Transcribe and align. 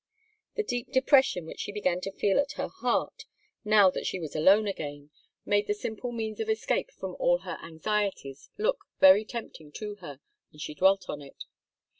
The 0.55 0.63
deep 0.63 0.91
depression 0.91 1.45
which 1.45 1.59
she 1.59 1.71
began 1.71 2.01
to 2.01 2.11
feel 2.11 2.39
at 2.39 2.53
her 2.53 2.69
heart, 2.69 3.25
now 3.63 3.91
that 3.91 4.07
she 4.07 4.19
was 4.19 4.35
alone 4.35 4.65
again, 4.65 5.11
made 5.45 5.67
the 5.67 5.75
simple 5.75 6.11
means 6.11 6.39
of 6.39 6.49
escape 6.49 6.89
from 6.89 7.15
all 7.19 7.41
her 7.41 7.59
anxieties 7.61 8.49
look 8.57 8.79
very 8.99 9.23
tempting 9.23 9.71
to 9.73 9.97
her, 9.97 10.19
and 10.51 10.59
she 10.59 10.73
dwelt 10.73 11.07
on 11.07 11.21
it. 11.21 11.45